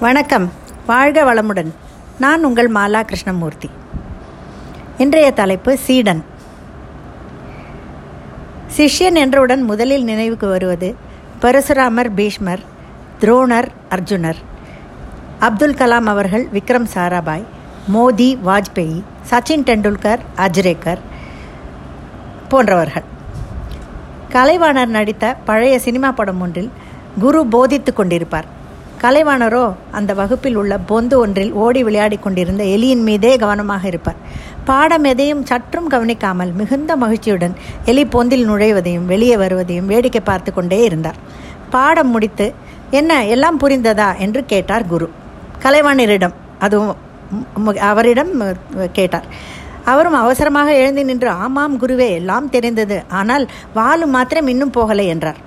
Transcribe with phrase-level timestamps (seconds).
[0.00, 0.52] வணக்கம்.
[0.86, 1.70] வாழ்க வளமுடன்.
[2.18, 3.70] நான் உங்கள் மாலா கிருஷ்ணமூர்த்தி.
[4.98, 6.24] இன்றைய தலைப்பு சீடன்.
[8.76, 10.94] சிஷ்யன் என்றவுடன் முதலில் நினைவுக்கு வருவது
[11.40, 12.60] பரசுராமர் பீஷ்மர்
[13.20, 14.36] துரோணர் அர்ஜுனர்
[15.38, 17.44] அப்துல் கலாம் அவர்கள் விக்ரம் சாராபாய்
[17.86, 20.98] மோதி வாஜ்பேயி சச்சின் டெண்டுல்கர் அஜ்ரேக்கர்
[22.48, 23.04] போன்றவர்கள்.
[24.30, 26.70] கலைவாணர் நடித்த பழைய சினிமா படம் ஒன்றில்
[27.18, 28.60] குரு போதித்து கொண்டிருப்பார்.
[29.02, 29.62] கலைவாணரோ
[29.98, 34.18] அந்த வகுப்பில் உள்ள பொந்து ஒன்றில் ஓடி விளையாடி கொண்டிருந்த எலியின் மீதே கவனமாக இருப்பார்.
[34.68, 37.54] பாடம் எதையும் சற்றும் கவனிக்காமல் மிகுந்த மகிழ்ச்சியுடன்
[37.90, 41.18] எலி பொந்தில் நுழைவதையும் வெளியே வருவதையும் வேடிக்கை பார்த்து கொண்டே இருந்தார்.
[41.74, 42.46] பாடம் முடித்து
[43.00, 44.08] என்ன எல்லாம் புரிந்ததா?
[44.26, 45.08] என்று கேட்டார் குரு.
[45.64, 46.94] கலைவாணரிடம் அதுவும்
[47.90, 48.32] அவரிடம்
[48.98, 49.26] கேட்டார்.
[49.92, 52.98] அவரும் அவசரமாக எழுந்து நின்று ஆமாம் குருவே எல்லாம் தெரிந்தது.
[53.20, 53.46] ஆனால்
[53.78, 55.40] வாலு மாத்திரம் இன்னும் போகலை என்றார்.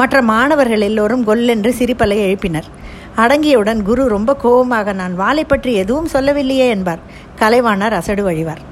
[0.00, 2.68] மற்ற மாணவர்கள் எல்லோரும் கொல்லென்று சிரிப்பலை எழுப்பினர்.
[3.22, 7.02] அடங்கியவுடன் குரு ரொம்ப கோபமாக நான் வாளை பற்றி எதுவும் சொல்லவில்லையே என்பார்.
[7.40, 8.62] கலைவாணர் அசடு வழிவார்.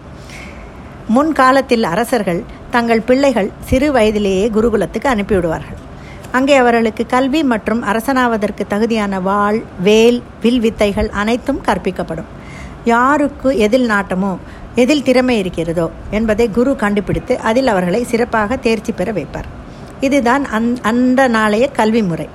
[1.15, 2.43] முன் காலத்தில் அரசர்கள்
[2.75, 5.79] தங்கள் பிள்ளைகள் சிறு வயதிலேயே குருகுலத்துக்கு அனுப்பிவிடுவார்கள்.
[6.39, 12.31] அங்கே அவர்களுக்கு கல்வி மற்றும் அரசனாவதற்கு தகுதியான வாள் வேல் வில் வித்தைகள் அனைத்தும் கற்பிக்கப்படும்.
[12.85, 14.35] யாருக்கு எதில் நாட்டமோ
[14.83, 19.49] எதில் திறமை இருக்கிறதோ என்பதை குரு கண்டுபிடித்து அதில் அவர்களை சிறப்பாக தேர்ச்சி பெற வைப்பார்.
[20.07, 22.29] இதுதான் அந் அந்த நாளைய கல்வி முறை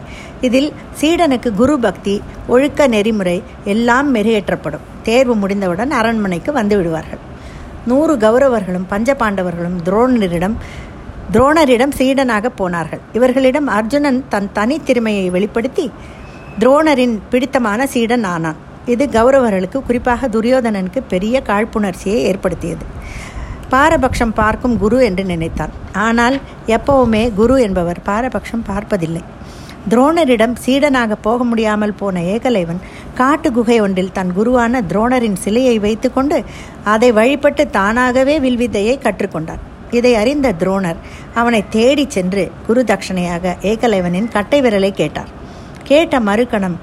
[0.48, 2.16] இதில் சீடனுக்கு குரு பக்தி
[2.48, 3.38] ஒழுக்க நெறிமுறை
[3.74, 4.86] எல்லாம் மெருகேற்றப்படும்.
[5.08, 7.24] தேர்வு முடிந்தவுடன் அரண்மனைக்கு வந்து விடுவார்கள்.
[7.86, 10.56] நூறு கௌரவர்களும் பஞ்சபாண்டவர்களும் துரோணரிடம்
[11.34, 13.02] துரோணரிடம் சீடனாக போனார்கள்.
[13.14, 15.86] இவர்களிடம் அர்ஜுனன் தன் தனித்திறமையை வெளிப்படுத்தி
[16.60, 18.60] துரோணரின் பிடித்தமான சீடன் ஆனான்.
[18.94, 22.86] இது கௌரவர்களுக்கு குறிப்பாக துரியோதனனுக்கு பெரிய காழ்ப்புணர்ச்சியை ஏற்படுத்தியது.
[23.74, 25.74] பாரபட்சம் பார்க்கும் குரு என்று நினைத்தான்
[26.06, 26.36] ஆனால்
[26.76, 29.24] எப்பவுமே குரு என்பவர் பாரபட்சம் பார்ப்பதில்லை.
[29.92, 32.82] துரோணரிடம் சீடனாக போக முடியாமல் போன ஏகலைவன்
[33.20, 36.38] காட்டு குகை ஒன்றில் தன் குருவான துரோணரின் சிலையை வைத்துக்கொண்டு
[36.94, 39.64] அதை வழிபட்டு தானாகவே வில்வித்தையை கற்றுக்கொண்டான்
[39.98, 41.00] இதை அறிந்த துரோணர்
[41.42, 45.32] அவனை தேடி சென்று குரு தட்சணையாக ஏகலைவனின் கட்டை விரலை கேட்டார்.
[45.90, 46.78] கேட்ட மறுக்கணம்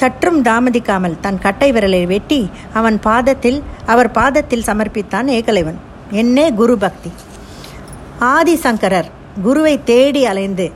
[0.00, 2.40] சற்றும் தாமதிக்காமல் தன் கட்டை விரலை வெட்டி
[2.78, 3.58] அவன் பாதத்தில்
[3.92, 5.78] அவர் பாதத்தில் சமர்ப்பித்தான் ஏகலைவன்.
[6.12, 7.10] என்னே குரு பக்தி
[8.20, 9.08] ஆதிசங்கரர்
[9.42, 10.70] குருவை தேடி அலைந்து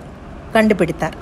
[0.53, 1.17] கண்டுபிடித்தார்.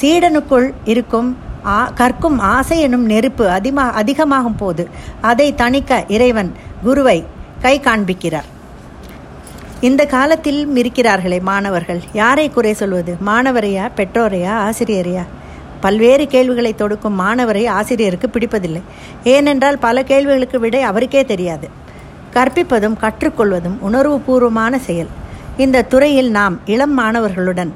[0.00, 4.88] சீடனுக்குள் இருக்கும் ஆ கற்கும் ஆசை எனும் நெருப்பு அதிமா அதிகமாகும் போது
[5.20, 7.24] அதை தணிக்க இறைவன் குருவை
[7.60, 8.48] கை காண்பிக்கிறார்.
[9.80, 13.16] இந்த காலத்தில் இருக்கிறார்களே மாணவர்கள் யாரை குறை சொல்வது?
[13.26, 15.24] மாணவரையா பெற்றோரையா ஆசிரியரையா?
[15.80, 18.80] பல்வேறு கேள்விகளை தொடுக்கும் மாணவரை ஆசிரியருக்கு பிடிப்பதில்லை.
[19.24, 21.84] ஏனென்றால் பல கேள்விகளுக்கு விடை அவருக்கே தெரியாது.
[22.34, 25.10] கற்பிப்பதும் கற்றுக்கொள்வதும் உணர்வுபூர்வமான செயல்.
[25.64, 27.70] இந்த துறையில் நாம் இளம் மாணவர்களுடன்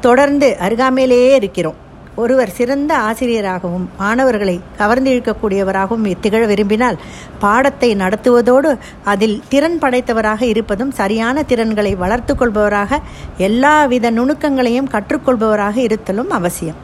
[0.00, 1.78] தொடர்ந்து அருகாமையிலேயே இருக்கிறோம்.
[2.22, 6.98] ஒருவர் சிறந்த ஆசிரியராகவும் மாணவர்களை கவர்ந்திழுக்கக்கூடியவராகவும் திகழ விரும்பினால்
[7.38, 8.70] பாடத்தை நடத்துவதோடு
[9.12, 13.00] அதில் திறன் படைத்தவராக இருப்பதும் சரியான திறன்களை வளர்த்து கொள்பவராக
[13.48, 16.80] எல்லாவித நுணுக்கங்களையும் கற்றுக்கொள்பவராக இருத்தலும் அவசியம்.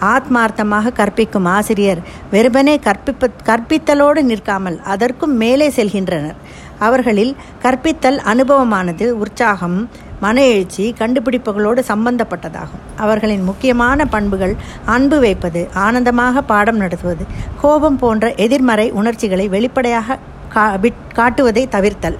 [0.00, 2.00] ஆத்மார்த்தமாக கற்பிக்கும் ஆசிரியர்
[2.30, 6.38] வெறுமனே கற்பிப்ப கற்பித்தலோடு நிற்காமல் அதற்கும் மேலே செல்கின்றனர்.
[6.78, 9.78] அவர்களில் கற்பித்தல் அனுபவமானது உற்சாகம்
[10.20, 12.82] மன எழுச்சி கண்டுபிடிப்புகளோடு சம்பந்தப்பட்டதாகும்.
[12.96, 14.54] அவர்களின் முக்கியமான பண்புகள்
[14.84, 17.24] அன்பு வைப்பது ஆனந்தமாக பாடம் நடத்துவது
[17.62, 20.18] கோபம் போன்ற எதிர்மறை உணர்ச்சிகளை வெளிப்படையாக
[21.18, 22.18] காட்டுவதை தவிர்த்தல்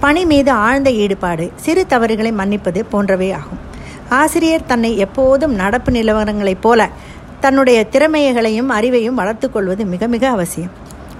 [0.00, 3.72] பணி மீது ஆழ்ந்த ஈடுபாடு சிறு தவறுகளை மன்னிப்பது போன்றவை ஆகும்.
[4.08, 6.88] ஆசிரியர் தன்னை எப்போதும் நடப்பு நிலவரங்களைப் போல
[7.40, 10.70] தன்னுடைய திறமைகளையும் அறிவையும் வளர்த்து கொள்வது மிக மிக அவசியம்.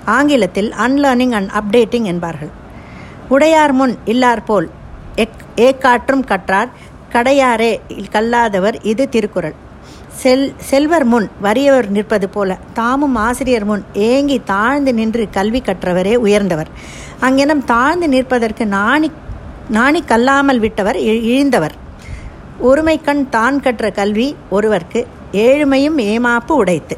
[0.05, 2.51] ஆங்கிலத்தில் அன்லேர்னிங் அண்ட் அப்டேட்டிங் என்பார்கள்.
[3.29, 4.71] உடையார் முன் இல்லார் போல்
[5.15, 6.69] எக் ஏக்காற்றும் கற்றார்
[7.13, 7.81] கடையாரே
[8.11, 9.55] கல்லாதவர் இது திருக்குறள்.
[10.09, 16.69] செல் செல்வர் முன் வறியவர் நிற்பது போல தாமும் ஆசிரியர் முன் ஏங்கி தாழ்ந்து நின்று கல்வி கற்றவரே உயர்ந்தவர்.
[17.21, 19.13] அங்கெனம் தாழ்ந்து நிற்பதற்கு நாணி
[19.69, 21.75] நாணி கல்லாமல் விட்டவர் இழிந்தவர்.
[22.63, 26.97] ஒருமைக்கண் தான் கற்ற கல்வி ஒருவர்க்கு ஏழுமையும் ஏமாப்பு உடைத்து.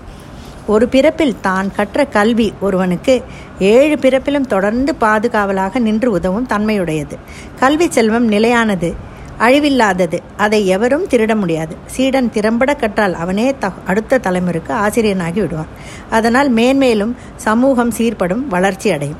[0.66, 3.22] ஒரு பிறப்பில் தான் கற்ற கல்வி ஒருவனுக்கு
[3.58, 7.16] ஏழு பிறப்பிலும் தொடர்ந்து பாதுகாவலாக நின்று உதவும் தன்மையுடையது.
[7.58, 8.94] கல்வி செல்வம் நிலையானது
[9.38, 11.76] அழிவில்லாதது அதை எவரும் திருட முடியாது.
[11.86, 15.72] சீடன் திறம்பட கற்றால் அவனே த அடுத்த தலைமுறைக்கு ஆசிரியனாகி விடுவான்.
[16.10, 19.18] அதனால் மேன்மேலும் சமூகம் சீர்படும் வளர்ச்சி அடையும்.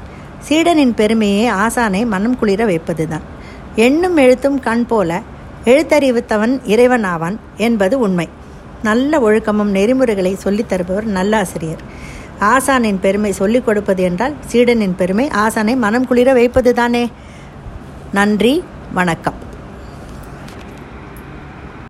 [0.49, 3.22] சீடனின் பெருமையே ஆசானை மனம் குளிர வைப்பதுதான்.
[3.75, 5.22] எண்ணும் எழுத்தும் கண் போல
[5.66, 8.28] எழுத்தறிவித்தவன் இறைவன் ஆவான் என்பது உண்மை.
[8.82, 11.80] நல்ல ஒழுக்கமும் நெறிமுறைகளை சொல்லித் தருபவர் நல்ல ஆசிரியர்.
[12.40, 17.10] ஆசானின் பெருமை சொல்லிக் கொடுப்பது என்றால் சீடனின் பெருமை ஆசானை மனம் குளிர வைப்பது தானே
[18.12, 19.45] நன்றி வணக்கம்.